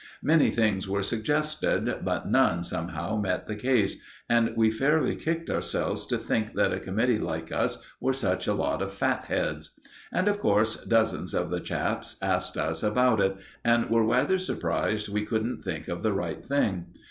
Many 0.23 0.49
things 0.49 0.87
were 0.89 1.03
suggested, 1.03 1.99
but 2.03 2.25
none, 2.27 2.63
somehow, 2.63 3.17
met 3.17 3.45
the 3.45 3.55
case, 3.55 3.97
and 4.27 4.51
we 4.57 4.71
fairly 4.71 5.15
kicked 5.15 5.47
ourselves 5.47 6.07
to 6.07 6.17
think 6.17 6.53
that 6.55 6.73
a 6.73 6.79
committee 6.79 7.19
like 7.19 7.51
us 7.51 7.77
were 7.99 8.11
such 8.11 8.47
a 8.47 8.55
lot 8.55 8.81
of 8.81 8.91
fatheads. 8.91 9.79
And, 10.11 10.27
of 10.27 10.39
course, 10.39 10.83
dozens 10.85 11.35
of 11.35 11.51
the 11.51 11.59
chaps 11.59 12.15
asked 12.19 12.57
us 12.57 12.81
about 12.81 13.21
it, 13.21 13.37
and 13.63 13.91
were 13.91 14.03
rather 14.03 14.39
surprised 14.39 15.07
we 15.07 15.23
couldn't 15.23 15.63
think 15.63 15.87
of 15.87 16.01
the 16.01 16.13
right 16.13 16.43
thing. 16.43 16.87